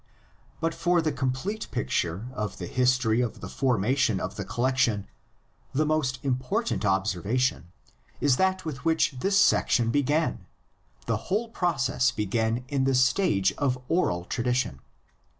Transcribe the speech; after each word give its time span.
But 0.59 0.73
for 0.73 0.99
the 0.99 1.11
complete 1.11 1.67
picture 1.69 2.25
of 2.33 2.57
the 2.57 2.65
history 2.65 3.21
of 3.21 3.39
the 3.39 3.47
formation 3.47 4.19
of 4.19 4.35
the 4.35 4.43
collection 4.43 5.05
the 5.73 5.85
most 5.85 6.17
important 6.25 6.83
obser 6.83 7.21
vation 7.21 7.65
is 8.19 8.37
that 8.37 8.65
with 8.65 8.83
which 8.83 9.11
this 9.19 9.37
section 9.37 9.91
began: 9.91 10.47
the 11.05 11.17
whole 11.29 11.49
process 11.49 12.09
began 12.09 12.63
in 12.67 12.85
the 12.85 12.95
stage 12.95 13.53
of 13.59 13.77
oral 13.89 14.25
tradition. 14.25 14.79